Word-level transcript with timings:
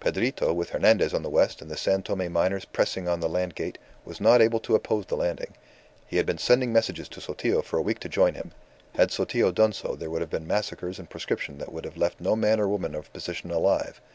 Pedrito, 0.00 0.54
with 0.54 0.70
Hernandez 0.70 1.12
on 1.12 1.22
the 1.22 1.28
west, 1.28 1.60
and 1.60 1.70
the 1.70 1.76
San 1.76 2.02
Tome 2.02 2.32
miners 2.32 2.64
pressing 2.64 3.06
on 3.08 3.20
the 3.20 3.28
land 3.28 3.54
gate, 3.54 3.76
was 4.06 4.22
not 4.22 4.40
able 4.40 4.58
to 4.60 4.74
oppose 4.74 5.04
the 5.04 5.18
landing. 5.18 5.52
He 6.06 6.16
had 6.16 6.24
been 6.24 6.38
sending 6.38 6.72
messages 6.72 7.10
to 7.10 7.20
Sotillo 7.20 7.60
for 7.60 7.78
a 7.78 7.82
week 7.82 7.98
to 8.00 8.08
join 8.08 8.32
him. 8.36 8.52
Had 8.94 9.10
Sotillo 9.10 9.52
done 9.52 9.74
so 9.74 9.94
there 9.94 10.08
would 10.08 10.22
have 10.22 10.30
been 10.30 10.46
massacres 10.46 10.98
and 10.98 11.10
proscription 11.10 11.58
that 11.58 11.74
would 11.74 11.84
have 11.84 11.98
left 11.98 12.22
no 12.22 12.34
man 12.34 12.58
or 12.58 12.66
woman 12.68 12.94
of 12.94 13.12
position 13.12 13.50
alive. 13.50 14.00